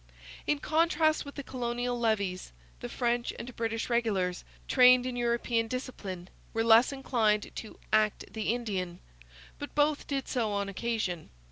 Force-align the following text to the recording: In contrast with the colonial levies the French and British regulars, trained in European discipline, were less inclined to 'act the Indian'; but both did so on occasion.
In 0.47 0.57
contrast 0.57 1.25
with 1.25 1.35
the 1.35 1.43
colonial 1.43 1.95
levies 1.99 2.51
the 2.79 2.89
French 2.89 3.31
and 3.37 3.55
British 3.55 3.87
regulars, 3.87 4.43
trained 4.67 5.05
in 5.05 5.15
European 5.15 5.67
discipline, 5.67 6.27
were 6.55 6.63
less 6.63 6.91
inclined 6.91 7.51
to 7.57 7.77
'act 7.93 8.33
the 8.33 8.51
Indian'; 8.51 8.97
but 9.59 9.75
both 9.75 10.07
did 10.07 10.27
so 10.27 10.49
on 10.51 10.67
occasion. 10.69 11.29